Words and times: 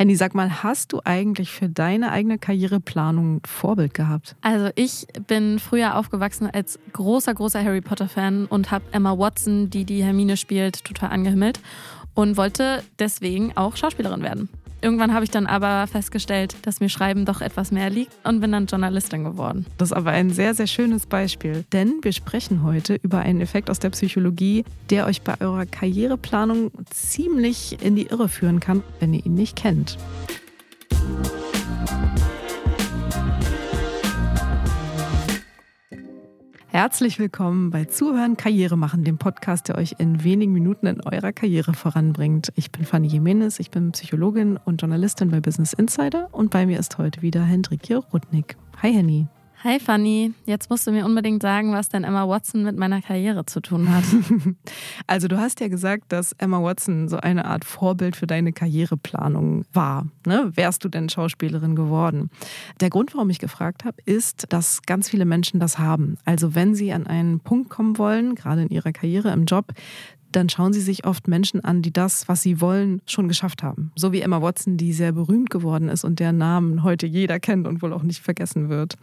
Henny, 0.00 0.16
sag 0.16 0.34
mal, 0.34 0.62
hast 0.62 0.94
du 0.94 1.02
eigentlich 1.04 1.50
für 1.50 1.68
deine 1.68 2.10
eigene 2.10 2.38
Karriereplanung 2.38 3.42
Vorbild 3.44 3.92
gehabt? 3.92 4.34
Also 4.40 4.70
ich 4.74 5.06
bin 5.26 5.58
früher 5.58 5.94
aufgewachsen 5.94 6.48
als 6.50 6.78
großer, 6.94 7.34
großer 7.34 7.62
Harry 7.62 7.82
Potter-Fan 7.82 8.46
und 8.46 8.70
habe 8.70 8.82
Emma 8.92 9.18
Watson, 9.18 9.68
die 9.68 9.84
die 9.84 10.02
Hermine 10.02 10.38
spielt, 10.38 10.86
total 10.86 11.10
angehimmelt 11.10 11.60
und 12.14 12.38
wollte 12.38 12.82
deswegen 12.98 13.54
auch 13.58 13.76
Schauspielerin 13.76 14.22
werden. 14.22 14.48
Irgendwann 14.82 15.12
habe 15.12 15.24
ich 15.24 15.30
dann 15.30 15.46
aber 15.46 15.86
festgestellt, 15.86 16.56
dass 16.62 16.80
mir 16.80 16.88
Schreiben 16.88 17.24
doch 17.24 17.40
etwas 17.40 17.70
mehr 17.70 17.90
liegt 17.90 18.12
und 18.24 18.40
bin 18.40 18.52
dann 18.52 18.66
Journalistin 18.66 19.24
geworden. 19.24 19.66
Das 19.76 19.90
ist 19.90 19.96
aber 19.96 20.10
ein 20.10 20.30
sehr, 20.30 20.54
sehr 20.54 20.66
schönes 20.66 21.06
Beispiel, 21.06 21.64
denn 21.72 21.98
wir 22.02 22.12
sprechen 22.12 22.62
heute 22.62 22.98
über 23.02 23.18
einen 23.18 23.40
Effekt 23.40 23.68
aus 23.68 23.78
der 23.78 23.90
Psychologie, 23.90 24.64
der 24.88 25.06
euch 25.06 25.22
bei 25.22 25.34
eurer 25.40 25.66
Karriereplanung 25.66 26.70
ziemlich 26.90 27.82
in 27.84 27.96
die 27.96 28.06
Irre 28.06 28.28
führen 28.28 28.60
kann, 28.60 28.82
wenn 29.00 29.12
ihr 29.12 29.24
ihn 29.26 29.34
nicht 29.34 29.56
kennt. 29.56 29.98
Herzlich 36.72 37.18
willkommen 37.18 37.70
bei 37.70 37.86
Zuhören 37.86 38.36
Karriere 38.36 38.78
machen, 38.78 39.02
dem 39.02 39.18
Podcast, 39.18 39.66
der 39.66 39.76
euch 39.76 39.96
in 39.98 40.22
wenigen 40.22 40.52
Minuten 40.52 40.86
in 40.86 41.00
eurer 41.00 41.32
Karriere 41.32 41.74
voranbringt. 41.74 42.52
Ich 42.54 42.70
bin 42.70 42.84
Fanny 42.84 43.08
Jimenez, 43.08 43.58
ich 43.58 43.72
bin 43.72 43.90
Psychologin 43.90 44.56
und 44.56 44.80
Journalistin 44.80 45.32
bei 45.32 45.40
Business 45.40 45.72
Insider 45.72 46.28
und 46.30 46.50
bei 46.52 46.66
mir 46.66 46.78
ist 46.78 46.96
heute 46.96 47.22
wieder 47.22 47.42
Hendrik 47.42 47.90
Rudnick. 48.12 48.56
Hi 48.80 48.92
Henny. 48.92 49.26
Hi 49.62 49.78
Fanny, 49.78 50.32
jetzt 50.46 50.70
musst 50.70 50.86
du 50.86 50.90
mir 50.90 51.04
unbedingt 51.04 51.42
sagen, 51.42 51.74
was 51.74 51.90
denn 51.90 52.02
Emma 52.02 52.26
Watson 52.26 52.62
mit 52.62 52.78
meiner 52.78 53.02
Karriere 53.02 53.44
zu 53.44 53.60
tun 53.60 53.94
hat. 53.94 54.04
Also 55.06 55.26
du 55.26 55.38
hast 55.38 55.60
ja 55.60 55.68
gesagt, 55.68 56.12
dass 56.12 56.32
Emma 56.38 56.62
Watson 56.62 57.08
so 57.08 57.16
eine 57.16 57.44
Art 57.44 57.64
Vorbild 57.64 58.14
für 58.14 58.28
deine 58.28 58.52
Karriereplanung 58.52 59.64
war. 59.72 60.06
Ne? 60.24 60.52
Wärst 60.54 60.84
du 60.84 60.88
denn 60.88 61.08
Schauspielerin 61.08 61.74
geworden? 61.74 62.30
Der 62.80 62.90
Grund, 62.90 63.12
warum 63.14 63.28
ich 63.28 63.40
gefragt 63.40 63.84
habe, 63.84 63.96
ist, 64.04 64.52
dass 64.52 64.82
ganz 64.82 65.08
viele 65.10 65.24
Menschen 65.24 65.58
das 65.58 65.78
haben. 65.78 66.16
Also 66.24 66.54
wenn 66.54 66.74
sie 66.74 66.92
an 66.92 67.08
einen 67.08 67.40
Punkt 67.40 67.70
kommen 67.70 67.98
wollen, 67.98 68.36
gerade 68.36 68.62
in 68.62 68.68
ihrer 68.68 68.92
Karriere 68.92 69.32
im 69.32 69.46
Job, 69.46 69.72
dann 70.32 70.48
schauen 70.48 70.72
sie 70.72 70.80
sich 70.80 71.06
oft 71.06 71.28
Menschen 71.28 71.64
an, 71.64 71.82
die 71.82 71.92
das, 71.92 72.28
was 72.28 72.42
sie 72.42 72.60
wollen, 72.60 73.02
schon 73.06 73.28
geschafft 73.28 73.62
haben. 73.62 73.92
So 73.96 74.12
wie 74.12 74.20
Emma 74.20 74.42
Watson, 74.42 74.76
die 74.76 74.92
sehr 74.92 75.12
berühmt 75.12 75.50
geworden 75.50 75.88
ist 75.88 76.04
und 76.04 76.20
deren 76.20 76.38
Namen 76.38 76.82
heute 76.82 77.06
jeder 77.06 77.40
kennt 77.40 77.66
und 77.66 77.82
wohl 77.82 77.92
auch 77.92 78.02
nicht 78.02 78.22
vergessen 78.22 78.68
wird. 78.68 78.96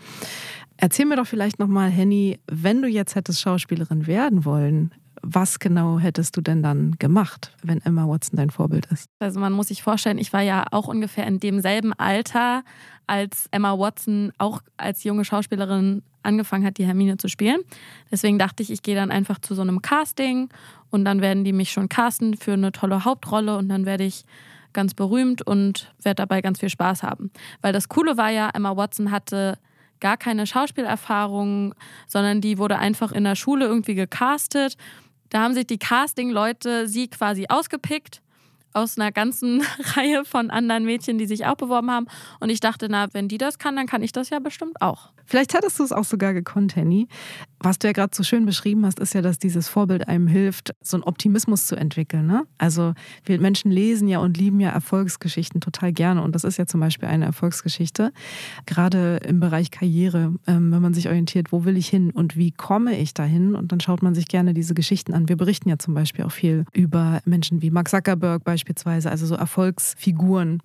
Erzähl 0.77 1.05
mir 1.05 1.15
doch 1.15 1.27
vielleicht 1.27 1.59
nochmal, 1.59 1.89
Henny, 1.89 2.39
wenn 2.47 2.81
du 2.81 2.87
jetzt 2.87 3.15
hättest 3.15 3.41
Schauspielerin 3.41 4.07
werden 4.07 4.45
wollen, 4.45 4.91
was 5.21 5.59
genau 5.59 5.99
hättest 5.99 6.37
du 6.37 6.41
denn 6.41 6.61
dann 6.61 6.95
gemacht, 6.99 7.51
wenn 7.63 7.81
Emma 7.81 8.07
Watson 8.07 8.37
dein 8.37 8.49
Vorbild 8.49 8.85
ist? 8.87 9.09
Also 9.19 9.39
man 9.39 9.53
muss 9.53 9.69
sich 9.69 9.81
vorstellen, 9.81 10.19
ich 10.19 10.31
war 10.31 10.41
ja 10.41 10.65
auch 10.71 10.87
ungefähr 10.87 11.25
in 11.25 11.39
demselben 11.39 11.93
Alter, 11.93 12.63
als 13.07 13.47
Emma 13.51 13.77
Watson 13.77 14.31
auch 14.37 14.61
als 14.77 15.03
junge 15.03 15.25
Schauspielerin 15.25 16.03
angefangen 16.27 16.65
hat, 16.65 16.77
die 16.77 16.85
Hermine 16.85 17.17
zu 17.17 17.27
spielen. 17.27 17.61
Deswegen 18.11 18.37
dachte 18.37 18.61
ich, 18.61 18.71
ich 18.71 18.83
gehe 18.83 18.95
dann 18.95 19.11
einfach 19.11 19.39
zu 19.39 19.55
so 19.55 19.61
einem 19.61 19.81
Casting 19.81 20.49
und 20.91 21.05
dann 21.05 21.21
werden 21.21 21.43
die 21.43 21.53
mich 21.53 21.71
schon 21.71 21.89
casten 21.89 22.37
für 22.37 22.53
eine 22.53 22.71
tolle 22.71 23.05
Hauptrolle 23.05 23.57
und 23.57 23.69
dann 23.69 23.85
werde 23.85 24.03
ich 24.03 24.25
ganz 24.73 24.93
berühmt 24.93 25.41
und 25.41 25.91
werde 26.03 26.15
dabei 26.15 26.41
ganz 26.41 26.59
viel 26.59 26.69
Spaß 26.69 27.01
haben. 27.01 27.31
Weil 27.61 27.73
das 27.73 27.89
Coole 27.89 28.17
war 28.17 28.29
ja, 28.29 28.49
Emma 28.53 28.77
Watson 28.77 29.09
hatte 29.09 29.57
gar 29.99 30.17
keine 30.17 30.45
Schauspielerfahrung, 30.45 31.73
sondern 32.07 32.41
die 32.41 32.57
wurde 32.59 32.77
einfach 32.77 33.11
in 33.11 33.23
der 33.23 33.35
Schule 33.35 33.65
irgendwie 33.65 33.95
gecastet. 33.95 34.77
Da 35.29 35.41
haben 35.41 35.53
sich 35.53 35.65
die 35.65 35.79
Casting-Leute 35.79 36.87
sie 36.87 37.07
quasi 37.07 37.45
ausgepickt 37.49 38.21
aus 38.77 38.97
einer 38.97 39.11
ganzen 39.11 39.61
Reihe 39.95 40.23
von 40.23 40.49
anderen 40.49 40.85
Mädchen, 40.85 41.17
die 41.17 41.25
sich 41.25 41.45
auch 41.45 41.55
beworben 41.55 41.89
haben. 41.91 42.07
Und 42.39 42.49
ich 42.49 42.59
dachte, 42.59 42.87
na, 42.89 43.07
wenn 43.13 43.27
die 43.27 43.37
das 43.37 43.57
kann, 43.57 43.75
dann 43.75 43.87
kann 43.87 44.03
ich 44.03 44.11
das 44.11 44.29
ja 44.29 44.39
bestimmt 44.39 44.81
auch. 44.81 45.09
Vielleicht 45.25 45.53
hattest 45.53 45.79
du 45.79 45.83
es 45.83 45.91
auch 45.91 46.05
sogar 46.05 46.33
gekonnt, 46.33 46.75
Henny. 46.75 47.07
Was 47.59 47.79
du 47.79 47.87
ja 47.87 47.93
gerade 47.93 48.15
so 48.15 48.23
schön 48.23 48.45
beschrieben 48.45 48.85
hast, 48.85 48.99
ist 48.99 49.13
ja, 49.13 49.21
dass 49.21 49.39
dieses 49.39 49.67
Vorbild 49.67 50.07
einem 50.07 50.27
hilft, 50.27 50.73
so 50.81 50.95
einen 50.95 51.03
Optimismus 51.03 51.65
zu 51.65 51.75
entwickeln. 51.75 52.27
Ne? 52.27 52.45
Also 52.57 52.93
wir 53.25 53.39
Menschen 53.41 53.71
lesen 53.71 54.07
ja 54.07 54.19
und 54.19 54.37
lieben 54.37 54.59
ja 54.59 54.69
Erfolgsgeschichten 54.69 55.59
total 55.59 55.91
gerne. 55.91 56.21
Und 56.21 56.33
das 56.33 56.43
ist 56.43 56.57
ja 56.57 56.65
zum 56.65 56.79
Beispiel 56.79 57.09
eine 57.09 57.25
Erfolgsgeschichte. 57.25 58.13
Gerade 58.67 59.17
im 59.25 59.39
Bereich 59.39 59.71
Karriere, 59.71 60.35
ähm, 60.45 60.71
wenn 60.71 60.81
man 60.81 60.93
sich 60.93 61.07
orientiert, 61.07 61.51
wo 61.51 61.65
will 61.65 61.77
ich 61.77 61.89
hin 61.89 62.11
und 62.11 62.37
wie 62.37 62.51
komme 62.51 62.97
ich 62.97 63.13
dahin? 63.13 63.55
Und 63.55 63.71
dann 63.71 63.81
schaut 63.81 64.03
man 64.03 64.13
sich 64.13 64.27
gerne 64.27 64.53
diese 64.53 64.75
Geschichten 64.75 65.13
an. 65.13 65.27
Wir 65.27 65.35
berichten 65.35 65.67
ja 65.67 65.79
zum 65.79 65.93
Beispiel 65.93 66.25
auch 66.25 66.31
viel 66.31 66.65
über 66.73 67.21
Menschen 67.25 67.61
wie 67.61 67.71
Mark 67.71 67.89
Zuckerberg 67.89 68.43
beispielsweise, 68.43 68.66
also 69.07 69.25
so 69.25 69.35
Erfolgsfiguren. 69.35 70.61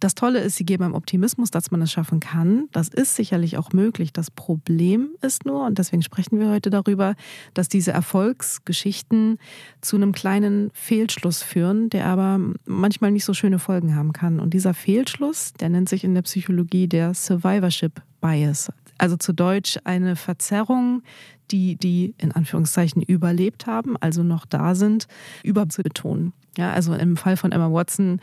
Das 0.00 0.14
Tolle 0.14 0.40
ist, 0.40 0.56
sie 0.56 0.64
geben 0.64 0.84
einem 0.84 0.94
Optimismus, 0.94 1.50
dass 1.50 1.70
man 1.70 1.82
es 1.82 1.92
schaffen 1.92 2.20
kann. 2.20 2.68
Das 2.72 2.88
ist 2.88 3.16
sicherlich 3.16 3.58
auch 3.58 3.74
möglich. 3.74 4.14
Das 4.14 4.30
Problem 4.30 5.10
ist 5.20 5.44
nur, 5.44 5.66
und 5.66 5.76
deswegen 5.78 6.02
sprechen 6.02 6.40
wir 6.40 6.48
heute 6.48 6.70
darüber, 6.70 7.14
dass 7.52 7.68
diese 7.68 7.92
Erfolgsgeschichten 7.92 9.38
zu 9.82 9.96
einem 9.96 10.12
kleinen 10.12 10.70
Fehlschluss 10.72 11.42
führen, 11.42 11.90
der 11.90 12.06
aber 12.06 12.40
manchmal 12.64 13.10
nicht 13.10 13.26
so 13.26 13.34
schöne 13.34 13.58
Folgen 13.58 13.94
haben 13.94 14.14
kann. 14.14 14.40
Und 14.40 14.54
dieser 14.54 14.72
Fehlschluss, 14.72 15.52
der 15.60 15.68
nennt 15.68 15.90
sich 15.90 16.02
in 16.02 16.14
der 16.14 16.22
Psychologie 16.22 16.88
der 16.88 17.12
Survivorship 17.12 18.00
Bias. 18.22 18.70
Also 19.00 19.16
zu 19.16 19.32
Deutsch 19.32 19.78
eine 19.84 20.14
Verzerrung, 20.14 21.02
die, 21.50 21.76
die 21.76 22.14
in 22.18 22.32
Anführungszeichen 22.32 23.00
überlebt 23.00 23.66
haben, 23.66 23.96
also 23.96 24.22
noch 24.22 24.44
da 24.44 24.74
sind, 24.74 25.06
überzubetonen. 25.42 26.34
Ja, 26.58 26.72
also 26.72 26.92
im 26.92 27.16
Fall 27.16 27.38
von 27.38 27.50
Emma 27.50 27.72
Watson 27.72 28.20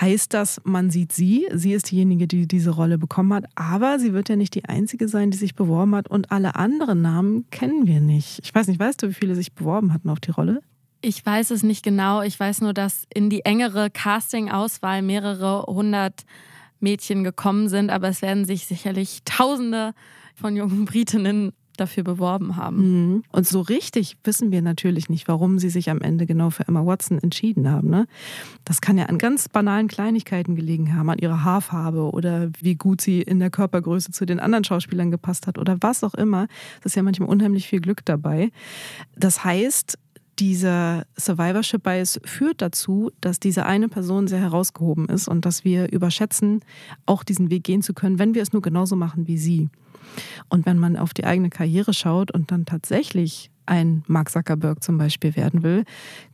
heißt 0.00 0.32
das, 0.32 0.60
man 0.62 0.90
sieht 0.90 1.10
sie. 1.10 1.48
Sie 1.52 1.72
ist 1.72 1.90
diejenige, 1.90 2.28
die 2.28 2.46
diese 2.46 2.70
Rolle 2.70 2.96
bekommen 2.96 3.34
hat. 3.34 3.46
Aber 3.56 3.98
sie 3.98 4.12
wird 4.12 4.28
ja 4.28 4.36
nicht 4.36 4.54
die 4.54 4.66
einzige 4.66 5.08
sein, 5.08 5.32
die 5.32 5.36
sich 5.38 5.56
beworben 5.56 5.96
hat. 5.96 6.08
Und 6.08 6.30
alle 6.30 6.54
anderen 6.54 7.02
Namen 7.02 7.50
kennen 7.50 7.88
wir 7.88 8.00
nicht. 8.00 8.40
Ich 8.44 8.54
weiß 8.54 8.68
nicht, 8.68 8.78
weißt 8.78 9.02
du, 9.02 9.08
wie 9.08 9.14
viele 9.14 9.34
sich 9.34 9.52
beworben 9.52 9.92
hatten 9.92 10.10
auf 10.10 10.20
die 10.20 10.30
Rolle? 10.30 10.60
Ich 11.00 11.26
weiß 11.26 11.50
es 11.50 11.64
nicht 11.64 11.82
genau. 11.82 12.22
Ich 12.22 12.38
weiß 12.38 12.60
nur, 12.60 12.72
dass 12.72 13.04
in 13.12 13.30
die 13.30 13.44
engere 13.44 13.90
Casting-Auswahl 13.90 15.02
mehrere 15.02 15.64
hundert 15.66 16.24
Mädchen 16.84 17.24
gekommen 17.24 17.68
sind. 17.68 17.90
Aber 17.90 18.08
es 18.08 18.22
werden 18.22 18.44
sich 18.44 18.66
sicherlich 18.66 19.22
Tausende 19.24 19.92
von 20.36 20.54
jungen 20.54 20.84
Britinnen 20.84 21.52
dafür 21.76 22.04
beworben 22.04 22.56
haben. 22.56 22.76
Mhm. 22.76 23.24
Und 23.32 23.46
so 23.46 23.60
richtig 23.60 24.16
wissen 24.24 24.52
wir 24.52 24.62
natürlich 24.62 25.08
nicht, 25.08 25.28
warum 25.28 25.58
sie 25.58 25.70
sich 25.70 25.90
am 25.90 26.00
Ende 26.00 26.26
genau 26.26 26.50
für 26.50 26.66
Emma 26.68 26.84
Watson 26.86 27.18
entschieden 27.18 27.70
haben. 27.70 27.90
Ne? 27.90 28.06
Das 28.64 28.80
kann 28.80 28.98
ja 28.98 29.06
an 29.06 29.18
ganz 29.18 29.48
banalen 29.48 29.88
Kleinigkeiten 29.88 30.54
gelegen 30.54 30.94
haben, 30.94 31.10
an 31.10 31.18
ihrer 31.18 31.44
Haarfarbe 31.44 32.10
oder 32.10 32.50
wie 32.60 32.76
gut 32.76 33.00
sie 33.00 33.22
in 33.22 33.40
der 33.40 33.50
Körpergröße 33.50 34.12
zu 34.12 34.24
den 34.24 34.40
anderen 34.40 34.64
Schauspielern 34.64 35.10
gepasst 35.10 35.46
hat 35.46 35.58
oder 35.58 35.76
was 35.80 36.04
auch 36.04 36.14
immer. 36.14 36.46
Das 36.82 36.92
ist 36.92 36.96
ja 36.96 37.02
manchmal 37.02 37.28
unheimlich 37.28 37.66
viel 37.66 37.80
Glück 37.80 38.04
dabei. 38.04 38.50
Das 39.16 39.44
heißt, 39.44 39.98
dieser 40.38 41.06
Survivorship 41.16 41.82
Bias 41.82 42.20
führt 42.24 42.62
dazu, 42.62 43.10
dass 43.20 43.40
diese 43.40 43.66
eine 43.66 43.88
Person 43.88 44.26
sehr 44.26 44.40
herausgehoben 44.40 45.08
ist 45.08 45.28
und 45.28 45.44
dass 45.44 45.64
wir 45.64 45.92
überschätzen, 45.92 46.60
auch 47.06 47.24
diesen 47.24 47.50
Weg 47.50 47.64
gehen 47.64 47.82
zu 47.82 47.94
können, 47.94 48.18
wenn 48.18 48.34
wir 48.34 48.42
es 48.42 48.52
nur 48.52 48.62
genauso 48.62 48.96
machen 48.96 49.26
wie 49.26 49.38
sie. 49.38 49.68
Und 50.48 50.66
wenn 50.66 50.78
man 50.78 50.96
auf 50.96 51.14
die 51.14 51.24
eigene 51.24 51.50
Karriere 51.50 51.94
schaut 51.94 52.30
und 52.30 52.50
dann 52.50 52.66
tatsächlich 52.66 53.50
ein 53.66 54.04
Mark 54.06 54.30
Zuckerberg 54.30 54.82
zum 54.82 54.98
Beispiel 54.98 55.36
werden 55.36 55.62
will, 55.62 55.84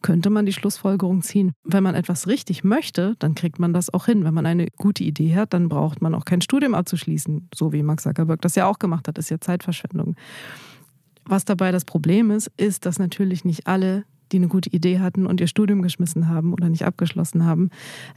könnte 0.03 0.31
man 0.31 0.47
die 0.47 0.53
Schlussfolgerung 0.53 1.22
ziehen, 1.22 1.53
wenn 1.65 1.83
man 1.83 1.94
etwas 1.94 2.27
richtig 2.27 2.65
möchte, 2.65 3.15
dann 3.19 3.34
kriegt 3.34 3.59
man 3.59 3.72
das 3.72 3.93
auch 3.93 4.06
hin. 4.06 4.25
Wenn 4.25 4.34
man 4.34 4.47
eine 4.47 4.66
gute 4.77 5.05
Idee 5.05 5.37
hat, 5.37 5.55
dann 5.55 5.69
braucht 5.69 6.03
man 6.03 6.15
auch 6.15 6.25
kein 6.25 6.41
Studium 6.41 6.75
abzuschließen, 6.75 7.49
so 7.55 7.72
wie 7.72 7.83
Mark 7.83 8.00
Zuckerberg 8.00 8.41
das 8.41 8.56
ja 8.56 8.66
auch 8.66 8.78
gemacht 8.78 9.06
hat. 9.06 9.19
Das 9.19 9.27
ist 9.27 9.31
ja 9.31 9.41
Zeitverschwendung. 9.41 10.16
Was 11.25 11.45
dabei 11.45 11.73
das 11.73 11.85
Problem 11.85 12.31
ist, 12.31 12.51
ist, 12.57 12.87
dass 12.87 12.99
natürlich 12.99 13.45
nicht 13.45 13.67
alle 13.67 14.05
die 14.33 14.37
eine 14.37 14.49
gute 14.49 14.71
Idee 14.71 15.01
hatten 15.01 15.27
und 15.27 15.41
ihr 15.41 15.47
Studium 15.47 15.83
geschmissen 15.83 16.29
haben 16.29 16.53
oder 16.53 16.69
nicht 16.69 16.85
abgeschlossen 16.85 17.45
haben, 17.45 17.71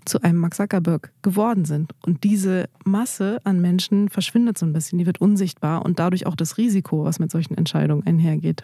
zu 0.05 0.21
einem 0.21 0.39
Mark 0.39 0.53
Zuckerberg 0.53 1.11
geworden 1.21 1.65
sind. 1.65 1.91
Und 2.05 2.23
diese 2.23 2.69
Masse 2.85 3.39
an 3.43 3.61
Menschen 3.61 4.09
verschwindet 4.09 4.57
so 4.57 4.65
ein 4.65 4.73
bisschen, 4.73 4.99
die 4.99 5.05
wird 5.05 5.21
unsichtbar 5.21 5.83
und 5.83 5.99
dadurch 5.99 6.25
auch 6.25 6.35
das 6.35 6.57
Risiko, 6.57 7.03
was 7.03 7.19
mit 7.19 7.31
solchen 7.31 7.57
Entscheidungen 7.57 8.05
einhergeht. 8.05 8.63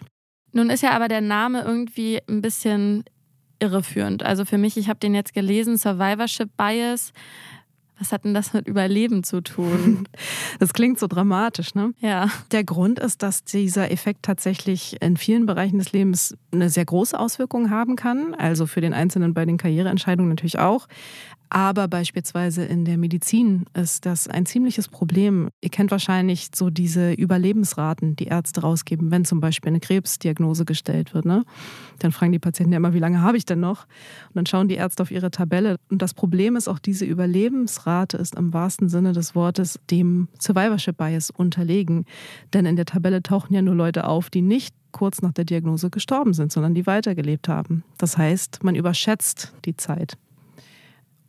Nun 0.52 0.70
ist 0.70 0.82
ja 0.82 0.90
aber 0.92 1.08
der 1.08 1.20
Name 1.20 1.62
irgendwie 1.62 2.20
ein 2.28 2.40
bisschen 2.40 3.04
irreführend. 3.60 4.22
Also 4.22 4.44
für 4.44 4.58
mich, 4.58 4.76
ich 4.76 4.88
habe 4.88 4.98
den 4.98 5.14
jetzt 5.14 5.34
gelesen, 5.34 5.76
Survivorship 5.76 6.50
Bias. 6.56 7.12
Was 8.00 8.12
hat 8.12 8.24
denn 8.24 8.34
das 8.34 8.52
mit 8.54 8.66
Überleben 8.66 9.22
zu 9.22 9.40
tun? 9.42 10.08
Das 10.58 10.74
klingt 10.74 10.98
so 10.98 11.06
dramatisch, 11.06 11.74
ne? 11.74 11.94
Ja. 12.00 12.28
Der 12.50 12.64
Grund 12.64 12.98
ist, 12.98 13.22
dass 13.22 13.44
dieser 13.44 13.90
Effekt 13.90 14.22
tatsächlich 14.24 15.00
in 15.00 15.16
vielen 15.16 15.46
Bereichen 15.46 15.78
des 15.78 15.92
Lebens 15.92 16.36
eine 16.52 16.68
sehr 16.68 16.84
große 16.84 17.18
Auswirkung 17.18 17.70
haben 17.70 17.96
kann. 17.96 18.34
Also 18.34 18.66
für 18.66 18.80
den 18.80 18.92
Einzelnen 18.92 19.32
bei 19.32 19.46
den 19.46 19.56
Karriereentscheidungen 19.56 20.28
natürlich 20.28 20.58
auch. 20.58 20.86
Aber 21.52 21.88
beispielsweise 21.88 22.64
in 22.64 22.84
der 22.84 22.96
Medizin 22.96 23.64
ist 23.74 24.06
das 24.06 24.28
ein 24.28 24.46
ziemliches 24.46 24.86
Problem. 24.86 25.48
Ihr 25.60 25.70
kennt 25.70 25.90
wahrscheinlich 25.90 26.50
so 26.54 26.70
diese 26.70 27.12
Überlebensraten, 27.12 28.14
die 28.14 28.26
Ärzte 28.26 28.60
rausgeben, 28.60 29.10
wenn 29.10 29.24
zum 29.24 29.40
Beispiel 29.40 29.70
eine 29.70 29.80
Krebsdiagnose 29.80 30.64
gestellt 30.64 31.12
wird. 31.12 31.24
Ne? 31.24 31.42
Dann 31.98 32.12
fragen 32.12 32.30
die 32.30 32.38
Patienten 32.38 32.72
ja 32.72 32.76
immer, 32.76 32.94
wie 32.94 33.00
lange 33.00 33.20
habe 33.20 33.36
ich 33.36 33.46
denn 33.46 33.58
noch? 33.58 33.86
Und 34.28 34.36
dann 34.36 34.46
schauen 34.46 34.68
die 34.68 34.76
Ärzte 34.76 35.02
auf 35.02 35.10
ihre 35.10 35.32
Tabelle. 35.32 35.78
Und 35.90 36.02
das 36.02 36.14
Problem 36.14 36.54
ist 36.54 36.68
auch, 36.68 36.78
diese 36.78 37.04
Überlebensrate 37.90 38.16
ist 38.16 38.36
im 38.36 38.52
wahrsten 38.52 38.88
Sinne 38.88 39.12
des 39.12 39.34
Wortes 39.34 39.78
dem 39.90 40.28
Survivorship 40.38 40.96
Bias 40.96 41.30
unterlegen. 41.30 42.06
Denn 42.52 42.66
in 42.66 42.76
der 42.76 42.84
Tabelle 42.84 43.22
tauchen 43.22 43.54
ja 43.54 43.62
nur 43.62 43.74
Leute 43.74 44.06
auf, 44.06 44.30
die 44.30 44.42
nicht 44.42 44.74
kurz 44.92 45.22
nach 45.22 45.32
der 45.32 45.44
Diagnose 45.44 45.90
gestorben 45.90 46.32
sind, 46.32 46.52
sondern 46.52 46.74
die 46.74 46.86
weitergelebt 46.86 47.48
haben. 47.48 47.84
Das 47.98 48.16
heißt, 48.16 48.62
man 48.62 48.74
überschätzt 48.74 49.52
die 49.64 49.76
Zeit. 49.76 50.16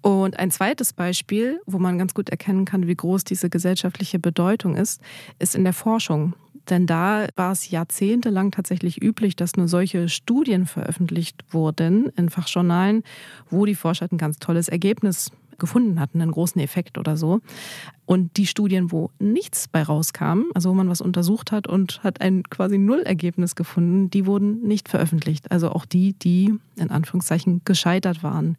Und 0.02 0.40
ein 0.40 0.50
zweites 0.50 0.94
Beispiel, 0.94 1.62
wo 1.68 1.78
man 1.78 2.00
ganz 2.00 2.14
gut 2.14 2.30
erkennen 2.30 2.66
kann, 2.66 2.88
wie 2.88 2.96
groß 2.96 3.24
diese 3.24 3.50
gesellschaftliche 3.50 4.18
Bedeutung 4.18 4.76
ist, 4.76 5.00
ist 5.38 5.56
in 5.56 5.64
der 5.64 5.74
Forschung. 5.74 6.34
Denn 6.70 6.88
da 6.88 7.28
war 7.36 7.52
es 7.52 7.70
jahrzehntelang 7.70 8.52
tatsächlich 8.52 9.02
üblich, 9.02 9.36
dass 9.36 9.58
nur 9.58 9.68
solche 9.68 10.10
Studien 10.10 10.66
veröffentlicht 10.66 11.44
wurden 11.52 12.10
in 12.18 12.30
Fachjournalen, 12.30 13.04
wo 13.50 13.66
die 13.66 13.76
Forscher 13.76 14.08
ein 14.12 14.18
ganz 14.18 14.38
tolles 14.38 14.70
Ergebnis 14.70 15.32
gefunden 15.58 16.00
hatten, 16.00 16.22
einen 16.22 16.32
großen 16.32 16.62
Effekt 16.62 16.98
oder 16.98 17.18
so. 17.18 17.42
Und 18.06 18.38
die 18.38 18.48
Studien, 18.48 18.92
wo 18.92 19.10
nichts 19.20 19.68
bei 19.68 19.84
rauskam, 19.84 20.44
also 20.54 20.70
wo 20.70 20.74
man 20.74 20.90
was 20.90 21.02
untersucht 21.02 21.52
hat 21.52 21.68
und 21.68 22.04
hat 22.04 22.22
ein 22.22 22.44
quasi 22.44 22.78
Nullergebnis 22.78 23.56
gefunden, 23.56 24.10
die 24.10 24.26
wurden 24.26 24.62
nicht 24.62 24.90
veröffentlicht. 24.90 25.52
Also 25.52 25.70
auch 25.72 25.86
die, 25.86 26.14
die 26.14 26.54
in 26.76 26.92
Anführungszeichen 26.92 27.62
gescheitert 27.66 28.24
waren. 28.24 28.58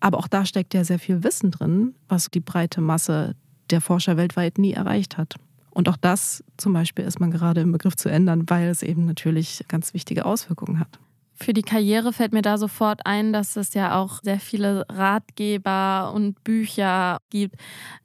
Aber 0.00 0.18
auch 0.18 0.28
da 0.28 0.44
steckt 0.44 0.74
ja 0.74 0.84
sehr 0.84 0.98
viel 0.98 1.24
Wissen 1.24 1.50
drin, 1.50 1.94
was 2.08 2.30
die 2.30 2.40
breite 2.40 2.80
Masse 2.80 3.34
der 3.70 3.80
Forscher 3.80 4.16
weltweit 4.16 4.58
nie 4.58 4.72
erreicht 4.72 5.18
hat. 5.18 5.36
Und 5.70 5.88
auch 5.88 5.96
das 5.96 6.42
zum 6.56 6.72
Beispiel 6.72 7.04
ist 7.04 7.20
man 7.20 7.30
gerade 7.30 7.60
im 7.60 7.72
Begriff 7.72 7.96
zu 7.96 8.08
ändern, 8.08 8.44
weil 8.48 8.68
es 8.68 8.82
eben 8.82 9.04
natürlich 9.04 9.64
ganz 9.68 9.94
wichtige 9.94 10.24
Auswirkungen 10.24 10.80
hat. 10.80 10.98
Für 11.40 11.52
die 11.52 11.62
Karriere 11.62 12.12
fällt 12.12 12.32
mir 12.32 12.42
da 12.42 12.58
sofort 12.58 13.06
ein, 13.06 13.32
dass 13.32 13.54
es 13.54 13.72
ja 13.72 13.96
auch 13.96 14.18
sehr 14.24 14.40
viele 14.40 14.84
Ratgeber 14.88 16.12
und 16.12 16.42
Bücher 16.42 17.18
gibt. 17.30 17.54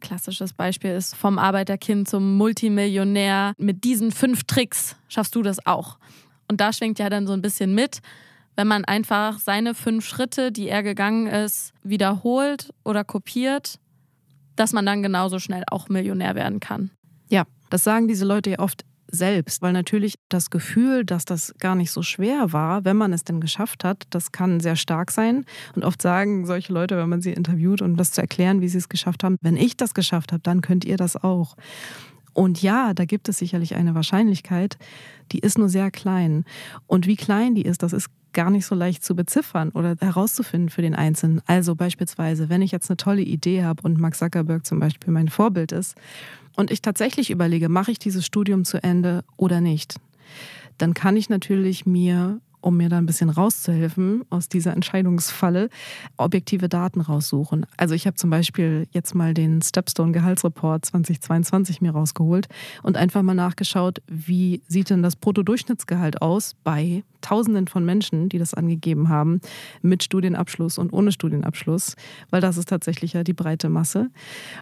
Klassisches 0.02 0.54
Beispiel 0.54 0.92
ist 0.92 1.16
vom 1.16 1.40
Arbeiterkind 1.40 2.08
zum 2.08 2.38
Multimillionär. 2.38 3.54
Mit 3.58 3.84
diesen 3.84 4.12
fünf 4.12 4.44
Tricks 4.44 4.96
schaffst 5.08 5.34
du 5.34 5.42
das 5.42 5.66
auch. 5.66 5.98
Und 6.48 6.62
da 6.62 6.72
schwingt 6.72 7.00
ja 7.00 7.10
dann 7.10 7.26
so 7.26 7.34
ein 7.34 7.42
bisschen 7.42 7.74
mit, 7.74 8.02
wenn 8.56 8.68
man 8.68 8.86
einfach 8.86 9.40
seine 9.40 9.74
fünf 9.74 10.06
Schritte, 10.06 10.52
die 10.52 10.70
er 10.70 10.84
gegangen 10.84 11.26
ist, 11.26 11.74
wiederholt 11.82 12.70
oder 12.86 13.04
kopiert, 13.04 13.80
dass 14.56 14.74
man 14.74 14.86
dann 14.86 15.02
genauso 15.02 15.40
schnell 15.40 15.64
auch 15.72 15.90
Millionär 15.90 16.36
werden 16.36 16.60
kann. 16.60 16.92
Ja, 17.30 17.46
das 17.72 17.84
sagen 17.84 18.08
diese 18.08 18.26
Leute 18.26 18.52
ja 18.52 18.60
oft 18.60 18.86
selbst, 19.14 19.62
weil 19.62 19.74
natürlich 19.74 20.16
das 20.28 20.50
Gefühl, 20.50 21.06
dass 21.06 21.24
das 21.24 21.54
gar 21.60 21.76
nicht 21.76 21.92
so 21.92 22.02
schwer 22.02 22.52
war, 22.52 22.84
wenn 22.84 22.98
man 22.98 23.14
es 23.14 23.24
denn 23.24 23.40
geschafft 23.40 23.84
hat, 23.84 24.04
das 24.10 24.32
kann 24.32 24.60
sehr 24.60 24.76
stark 24.76 25.12
sein. 25.12 25.46
Und 25.76 25.86
oft 25.86 26.02
sagen 26.02 26.46
solche 26.46 26.74
Leute, 26.74 26.98
wenn 26.98 27.10
man 27.10 27.22
sie 27.22 27.32
interviewt, 27.32 27.82
um 27.82 27.96
das 27.96 28.12
zu 28.12 28.22
erklären, 28.22 28.62
wie 28.62 28.68
sie 28.68 28.80
es 28.80 28.90
geschafft 28.90 29.24
haben, 29.24 29.38
wenn 29.42 29.56
ich 29.56 29.78
das 29.78 29.94
geschafft 29.94 30.32
habe, 30.32 30.42
dann 30.42 30.62
könnt 30.62 30.84
ihr 30.84 30.98
das 30.98 31.16
auch. 31.16 31.56
Und 32.34 32.64
ja, 32.64 32.96
da 32.96 33.06
gibt 33.06 33.30
es 33.30 33.38
sicherlich 33.38 33.76
eine 33.76 33.94
Wahrscheinlichkeit, 33.94 34.78
die 35.32 35.40
ist 35.40 35.60
nur 35.60 35.70
sehr 35.70 35.92
klein. 35.92 36.46
Und 36.88 37.06
wie 37.06 37.16
klein 37.16 37.54
die 37.54 37.62
ist, 37.62 37.84
das 37.84 37.94
ist 37.94 38.10
gar 38.34 38.50
nicht 38.50 38.66
so 38.66 38.74
leicht 38.74 39.04
zu 39.04 39.16
beziffern 39.16 39.70
oder 39.70 39.96
herauszufinden 40.00 40.70
für 40.70 40.82
den 40.82 40.96
Einzelnen. 40.96 41.42
Also 41.46 41.76
beispielsweise, 41.76 42.50
wenn 42.50 42.64
ich 42.64 42.72
jetzt 42.72 42.90
eine 42.90 42.98
tolle 42.98 43.22
Idee 43.22 43.64
habe 43.64 43.84
und 43.84 44.00
Mark 44.00 44.16
Zuckerberg 44.16 44.66
zum 44.66 44.80
Beispiel 44.80 45.14
mein 45.14 45.30
Vorbild 45.30 45.72
ist 45.72 45.96
und 46.56 46.72
ich 46.72 46.82
tatsächlich 46.82 47.30
überlege, 47.30 47.70
mache 47.70 47.92
ich 47.92 48.00
dieses 48.00 48.26
Studium 48.26 48.66
zu 48.66 48.82
Ende 48.82 49.24
oder 49.38 49.62
nicht, 49.62 49.96
dann 50.78 50.94
kann 50.94 51.18
ich 51.18 51.30
natürlich 51.30 51.86
mir 51.86 52.40
um 52.64 52.78
mir 52.78 52.90
da 52.90 52.98
ein 52.98 53.06
bisschen 53.06 53.30
rauszuhelfen 53.30 54.24
aus 54.30 54.48
dieser 54.48 54.74
Entscheidungsfalle, 54.74 55.70
objektive 56.18 56.70
Daten 56.70 57.02
raussuchen. 57.02 57.66
Also 57.78 57.94
ich 57.94 58.08
habe 58.08 58.16
zum 58.16 58.30
Beispiel 58.30 58.88
jetzt 58.92 59.14
mal 59.14 59.34
den 59.34 59.62
Stepstone 59.62 60.14
Gehaltsreport 60.14 60.86
2022 60.86 61.82
mir 61.82 61.92
rausgeholt 61.92 62.48
und 62.82 62.98
einfach 62.98 63.22
mal 63.22 63.34
nachgeschaut, 63.34 64.02
wie 64.08 64.62
sieht 64.68 64.90
denn 64.90 65.04
das 65.04 65.16
Bruttodurchschnittsgehalt 65.16 66.22
aus 66.22 66.56
bei 66.64 67.04
Tausenden 67.22 67.68
von 67.68 67.86
Menschen, 67.86 68.30
die 68.30 68.38
das 68.38 68.54
angegeben 68.54 69.10
haben, 69.10 69.42
mit 69.82 70.04
Studienabschluss 70.04 70.78
und 70.78 70.94
ohne 70.94 71.12
Studienabschluss, 71.12 71.96
weil 72.30 72.42
das 72.42 72.58
ist 72.58 72.70
tatsächlich 72.70 73.14
ja 73.14 73.24
die 73.24 73.34
breite 73.34 73.70
Masse. 73.70 74.10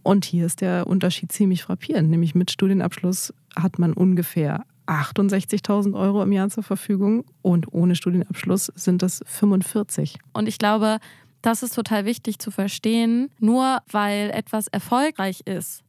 Und 0.04 0.25
hier 0.25 0.45
ist 0.45 0.62
der 0.62 0.88
Unterschied 0.88 1.31
ziemlich 1.31 1.63
frappierend, 1.63 2.09
nämlich 2.09 2.36
mit 2.36 2.51
Studienabschluss 2.51 3.33
hat 3.56 3.80
man 3.80 3.94
ungefähr 3.94 4.63
68.000 4.88 5.94
Euro 5.98 6.24
im 6.24 6.31
Jahr 6.31 6.50
zur 6.50 6.63
Verfügung 6.63 7.25
und 7.42 7.72
ohne 7.72 7.95
Studienabschluss 7.95 8.72
sind 8.75 9.01
das 9.01 9.22
45. 9.25 10.18
Und 10.33 10.48
ich 10.48 10.57
glaube, 10.57 11.00
das 11.42 11.63
ist 11.63 11.75
total 11.75 12.06
wichtig 12.06 12.39
zu 12.39 12.51
verstehen. 12.51 13.30
Nur 13.39 13.80
weil 13.89 14.30
etwas 14.31 14.68
erfolgreich 14.68 15.42
ist, 15.45 15.83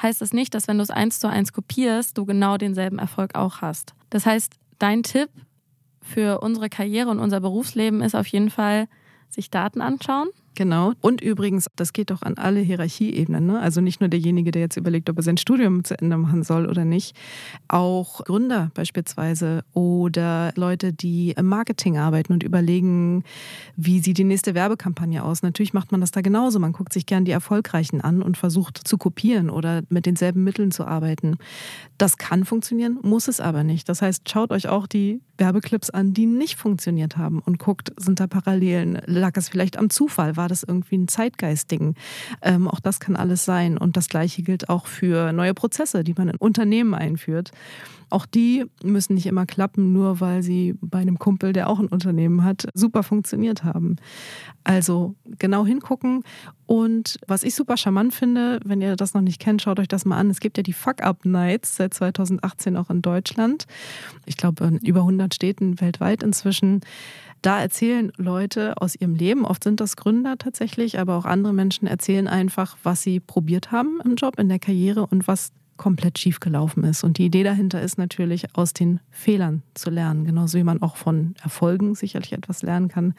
heißt 0.00 0.22
es 0.22 0.30
das 0.30 0.34
nicht, 0.34 0.54
dass 0.54 0.68
wenn 0.68 0.76
du 0.76 0.82
es 0.82 0.90
eins 0.90 1.18
zu 1.18 1.28
eins 1.28 1.52
kopierst, 1.52 2.18
du 2.18 2.26
genau 2.26 2.56
denselben 2.56 2.98
Erfolg 2.98 3.34
auch 3.34 3.60
hast. 3.62 3.94
Das 4.10 4.26
heißt, 4.26 4.54
dein 4.78 5.02
Tipp 5.02 5.30
für 6.02 6.40
unsere 6.40 6.68
Karriere 6.68 7.10
und 7.10 7.18
unser 7.18 7.40
Berufsleben 7.40 8.02
ist 8.02 8.14
auf 8.14 8.26
jeden 8.26 8.50
Fall, 8.50 8.88
sich 9.28 9.50
Daten 9.50 9.80
anschauen, 9.80 10.28
Genau. 10.56 10.94
Und 11.02 11.20
übrigens, 11.20 11.66
das 11.76 11.92
geht 11.92 12.10
doch 12.10 12.22
an 12.22 12.38
alle 12.38 12.60
Hierarchieebenen. 12.60 13.46
Ne? 13.46 13.60
Also 13.60 13.82
nicht 13.82 14.00
nur 14.00 14.08
derjenige, 14.08 14.50
der 14.50 14.62
jetzt 14.62 14.78
überlegt, 14.78 15.10
ob 15.10 15.18
er 15.18 15.22
sein 15.22 15.36
Studium 15.36 15.84
zu 15.84 15.98
Ende 15.98 16.16
machen 16.16 16.42
soll 16.42 16.66
oder 16.66 16.86
nicht. 16.86 17.14
Auch 17.68 18.24
Gründer 18.24 18.70
beispielsweise 18.72 19.64
oder 19.74 20.52
Leute, 20.56 20.94
die 20.94 21.32
im 21.32 21.46
Marketing 21.46 21.98
arbeiten 21.98 22.32
und 22.32 22.42
überlegen, 22.42 23.22
wie 23.76 24.00
sieht 24.00 24.16
die 24.16 24.24
nächste 24.24 24.54
Werbekampagne 24.54 25.22
aus. 25.22 25.42
Natürlich 25.42 25.74
macht 25.74 25.92
man 25.92 26.00
das 26.00 26.10
da 26.10 26.22
genauso. 26.22 26.58
Man 26.58 26.72
guckt 26.72 26.94
sich 26.94 27.04
gern 27.04 27.26
die 27.26 27.32
Erfolgreichen 27.32 28.00
an 28.00 28.22
und 28.22 28.38
versucht 28.38 28.88
zu 28.88 28.96
kopieren 28.96 29.50
oder 29.50 29.82
mit 29.90 30.06
denselben 30.06 30.42
Mitteln 30.42 30.70
zu 30.70 30.86
arbeiten. 30.86 31.36
Das 31.98 32.16
kann 32.16 32.46
funktionieren, 32.46 32.98
muss 33.02 33.28
es 33.28 33.40
aber 33.40 33.62
nicht. 33.62 33.90
Das 33.90 34.00
heißt, 34.00 34.26
schaut 34.30 34.52
euch 34.52 34.68
auch 34.68 34.86
die 34.86 35.20
Werbeclips 35.38 35.90
an, 35.90 36.14
die 36.14 36.24
nicht 36.24 36.56
funktioniert 36.56 37.16
haben 37.16 37.40
und 37.40 37.58
guckt, 37.58 37.92
sind 37.98 38.20
da 38.20 38.26
Parallelen? 38.26 39.00
Lag 39.04 39.32
es 39.36 39.50
vielleicht 39.50 39.76
am 39.76 39.90
Zufall? 39.90 40.36
War 40.46 40.48
das 40.48 40.62
irgendwie 40.62 40.96
ein 40.96 41.08
Zeitgeistding? 41.08 41.96
Ähm, 42.40 42.68
auch 42.68 42.78
das 42.78 43.00
kann 43.00 43.16
alles 43.16 43.44
sein. 43.44 43.76
Und 43.76 43.96
das 43.96 44.08
Gleiche 44.08 44.44
gilt 44.44 44.68
auch 44.68 44.86
für 44.86 45.32
neue 45.32 45.54
Prozesse, 45.54 46.04
die 46.04 46.14
man 46.16 46.28
in 46.28 46.36
Unternehmen 46.36 46.94
einführt. 46.94 47.50
Auch 48.10 48.26
die 48.26 48.64
müssen 48.84 49.14
nicht 49.14 49.26
immer 49.26 49.44
klappen, 49.44 49.92
nur 49.92 50.20
weil 50.20 50.44
sie 50.44 50.76
bei 50.80 50.98
einem 50.98 51.18
Kumpel, 51.18 51.52
der 51.52 51.68
auch 51.68 51.80
ein 51.80 51.88
Unternehmen 51.88 52.44
hat, 52.44 52.68
super 52.74 53.02
funktioniert 53.02 53.64
haben. 53.64 53.96
Also 54.62 55.16
genau 55.40 55.66
hingucken. 55.66 56.22
Und 56.66 57.18
was 57.26 57.42
ich 57.42 57.56
super 57.56 57.76
charmant 57.76 58.14
finde, 58.14 58.60
wenn 58.64 58.80
ihr 58.80 58.94
das 58.94 59.14
noch 59.14 59.22
nicht 59.22 59.40
kennt, 59.40 59.62
schaut 59.62 59.80
euch 59.80 59.88
das 59.88 60.04
mal 60.04 60.18
an. 60.18 60.30
Es 60.30 60.38
gibt 60.38 60.58
ja 60.58 60.62
die 60.62 60.72
Fuck-Up-Nights 60.72 61.74
seit 61.74 61.92
2018 61.92 62.76
auch 62.76 62.90
in 62.90 63.02
Deutschland. 63.02 63.66
Ich 64.26 64.36
glaube, 64.36 64.64
in 64.64 64.76
über 64.78 65.00
100 65.00 65.34
Städten 65.34 65.80
weltweit 65.80 66.22
inzwischen. 66.22 66.82
Da 67.42 67.60
erzählen 67.60 68.12
Leute 68.16 68.80
aus 68.80 68.94
ihrem 68.96 69.14
Leben, 69.14 69.44
oft 69.44 69.64
sind 69.64 69.80
das 69.80 69.96
Gründer 69.96 70.36
tatsächlich, 70.38 70.98
aber 70.98 71.16
auch 71.16 71.24
andere 71.24 71.52
Menschen 71.52 71.86
erzählen 71.86 72.26
einfach, 72.26 72.76
was 72.82 73.02
sie 73.02 73.20
probiert 73.20 73.70
haben 73.72 74.00
im 74.04 74.16
Job, 74.16 74.38
in 74.38 74.48
der 74.48 74.58
Karriere 74.58 75.06
und 75.06 75.28
was 75.28 75.52
komplett 75.76 76.18
schief 76.18 76.40
gelaufen 76.40 76.84
ist. 76.84 77.04
Und 77.04 77.18
die 77.18 77.26
Idee 77.26 77.42
dahinter 77.42 77.80
ist 77.82 77.98
natürlich, 77.98 78.56
aus 78.56 78.72
den 78.72 79.00
Fehlern 79.10 79.62
zu 79.74 79.90
lernen, 79.90 80.24
genauso 80.24 80.58
wie 80.58 80.64
man 80.64 80.82
auch 80.82 80.96
von 80.96 81.34
Erfolgen 81.42 81.94
sicherlich 81.94 82.32
etwas 82.32 82.62
lernen 82.62 82.88
kann, 82.88 83.14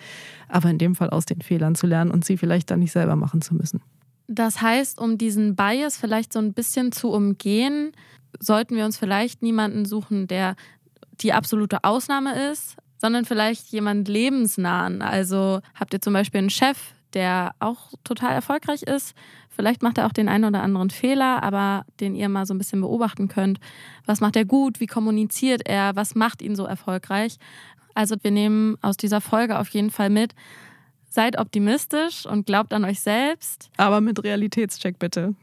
aber 0.47 0.69
in 0.69 0.77
dem 0.77 0.95
Fall 0.95 1.09
aus 1.09 1.25
den 1.25 1.41
Fehlern 1.41 1.75
zu 1.75 1.87
lernen 1.87 2.11
und 2.11 2.25
sie 2.25 2.37
vielleicht 2.37 2.71
dann 2.71 2.79
nicht 2.79 2.91
selber 2.91 3.15
machen 3.15 3.41
zu 3.41 3.55
müssen. 3.55 3.81
Das 4.27 4.61
heißt, 4.61 4.99
um 4.99 5.17
diesen 5.17 5.55
Bias 5.55 5.97
vielleicht 5.97 6.33
so 6.33 6.39
ein 6.39 6.53
bisschen 6.53 6.91
zu 6.91 7.09
umgehen, 7.09 7.91
sollten 8.39 8.75
wir 8.75 8.85
uns 8.85 8.97
vielleicht 8.97 9.41
niemanden 9.41 9.85
suchen, 9.85 10.27
der 10.27 10.55
die 11.21 11.33
absolute 11.33 11.83
Ausnahme 11.83 12.51
ist, 12.51 12.75
sondern 12.97 13.25
vielleicht 13.25 13.67
jemand 13.67 14.07
lebensnahen. 14.07 15.01
Also 15.01 15.61
habt 15.75 15.93
ihr 15.93 16.01
zum 16.01 16.13
Beispiel 16.13 16.39
einen 16.39 16.49
Chef, 16.49 16.77
der 17.13 17.51
auch 17.59 17.91
total 18.03 18.33
erfolgreich 18.33 18.83
ist. 18.83 19.15
Vielleicht 19.49 19.81
macht 19.81 19.97
er 19.97 20.05
auch 20.05 20.11
den 20.11 20.29
einen 20.29 20.45
oder 20.45 20.61
anderen 20.61 20.89
Fehler, 20.89 21.41
aber 21.41 21.83
den 21.99 22.15
ihr 22.15 22.29
mal 22.29 22.45
so 22.45 22.53
ein 22.53 22.59
bisschen 22.59 22.81
beobachten 22.81 23.27
könnt. 23.27 23.59
Was 24.05 24.21
macht 24.21 24.35
er 24.35 24.45
gut? 24.45 24.79
Wie 24.79 24.85
kommuniziert 24.85 25.67
er? 25.67 25.95
Was 25.95 26.13
macht 26.13 26.41
ihn 26.41 26.55
so 26.55 26.65
erfolgreich? 26.65 27.37
Also 27.95 28.15
wir 28.21 28.29
nehmen 28.29 28.77
aus 28.83 28.97
dieser 28.97 29.21
Folge 29.21 29.57
auf 29.57 29.69
jeden 29.69 29.89
Fall 29.89 30.11
mit, 30.11 30.35
seid 31.09 31.39
optimistisch 31.39 32.27
und 32.27 32.45
glaubt 32.45 32.71
an 32.71 32.85
euch 32.85 32.99
selbst. 32.99 33.71
Aber 33.77 34.01
mit 34.01 34.23
Realitätscheck 34.23 34.99
bitte. 34.99 35.33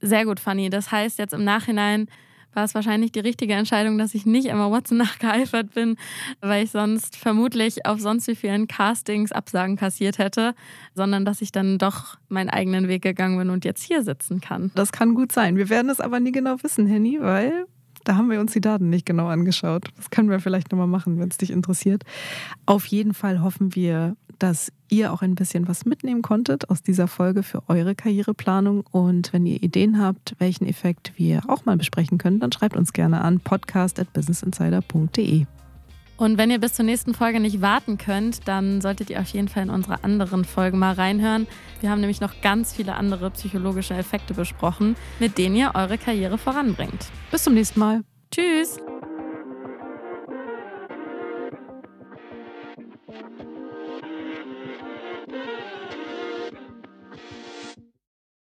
Sehr 0.00 0.24
gut, 0.24 0.38
Fanny. 0.38 0.70
Das 0.70 0.92
heißt 0.92 1.18
jetzt 1.18 1.34
im 1.34 1.42
Nachhinein, 1.42 2.06
war 2.52 2.64
es 2.64 2.74
wahrscheinlich 2.74 3.12
die 3.12 3.20
richtige 3.20 3.54
Entscheidung, 3.54 3.98
dass 3.98 4.14
ich 4.14 4.26
nicht 4.26 4.46
Emma 4.46 4.70
Watson 4.70 4.98
nachgeeifert 4.98 5.74
bin, 5.74 5.96
weil 6.40 6.64
ich 6.64 6.70
sonst 6.70 7.16
vermutlich 7.16 7.86
auf 7.86 8.00
sonst 8.00 8.26
wie 8.28 8.34
vielen 8.34 8.66
Castings 8.66 9.32
Absagen 9.32 9.76
kassiert 9.76 10.18
hätte, 10.18 10.54
sondern 10.94 11.24
dass 11.24 11.42
ich 11.42 11.52
dann 11.52 11.78
doch 11.78 12.16
meinen 12.28 12.50
eigenen 12.50 12.88
Weg 12.88 13.02
gegangen 13.02 13.38
bin 13.38 13.50
und 13.50 13.64
jetzt 13.64 13.82
hier 13.82 14.02
sitzen 14.02 14.40
kann. 14.40 14.72
Das 14.74 14.92
kann 14.92 15.14
gut 15.14 15.32
sein. 15.32 15.56
Wir 15.56 15.68
werden 15.68 15.90
es 15.90 16.00
aber 16.00 16.20
nie 16.20 16.32
genau 16.32 16.56
wissen, 16.62 16.86
Henny, 16.86 17.18
weil 17.20 17.66
da 18.06 18.16
haben 18.16 18.30
wir 18.30 18.40
uns 18.40 18.52
die 18.52 18.60
Daten 18.60 18.88
nicht 18.88 19.04
genau 19.04 19.26
angeschaut. 19.26 19.88
Das 19.96 20.10
können 20.10 20.30
wir 20.30 20.38
vielleicht 20.40 20.70
nochmal 20.70 20.86
machen, 20.86 21.18
wenn 21.18 21.28
es 21.28 21.38
dich 21.38 21.50
interessiert. 21.50 22.04
Auf 22.64 22.86
jeden 22.86 23.14
Fall 23.14 23.42
hoffen 23.42 23.74
wir, 23.74 24.16
dass 24.38 24.70
ihr 24.88 25.12
auch 25.12 25.22
ein 25.22 25.34
bisschen 25.34 25.66
was 25.66 25.84
mitnehmen 25.84 26.22
konntet 26.22 26.70
aus 26.70 26.82
dieser 26.82 27.08
Folge 27.08 27.42
für 27.42 27.68
eure 27.68 27.96
Karriereplanung. 27.96 28.84
Und 28.90 29.32
wenn 29.32 29.46
ihr 29.46 29.62
Ideen 29.62 30.00
habt, 30.00 30.36
welchen 30.38 30.66
Effekt 30.66 31.14
wir 31.16 31.40
auch 31.48 31.64
mal 31.64 31.76
besprechen 31.76 32.18
können, 32.18 32.38
dann 32.38 32.52
schreibt 32.52 32.76
uns 32.76 32.92
gerne 32.92 33.22
an 33.22 33.40
podcast.businessinsider.de. 33.40 35.46
Und 36.16 36.38
wenn 36.38 36.50
ihr 36.50 36.58
bis 36.58 36.72
zur 36.74 36.84
nächsten 36.84 37.14
Folge 37.14 37.40
nicht 37.40 37.60
warten 37.60 37.98
könnt, 37.98 38.48
dann 38.48 38.80
solltet 38.80 39.10
ihr 39.10 39.20
auf 39.20 39.28
jeden 39.28 39.48
Fall 39.48 39.64
in 39.64 39.70
unsere 39.70 40.02
anderen 40.02 40.44
Folgen 40.44 40.78
mal 40.78 40.94
reinhören. 40.94 41.46
Wir 41.80 41.90
haben 41.90 42.00
nämlich 42.00 42.20
noch 42.20 42.40
ganz 42.40 42.72
viele 42.72 42.94
andere 42.94 43.30
psychologische 43.30 43.94
Effekte 43.94 44.34
besprochen, 44.34 44.96
mit 45.18 45.36
denen 45.36 45.56
ihr 45.56 45.72
eure 45.74 45.98
Karriere 45.98 46.38
voranbringt. 46.38 47.06
Bis 47.30 47.44
zum 47.44 47.54
nächsten 47.54 47.80
Mal. 47.80 48.02
Tschüss! 48.30 48.78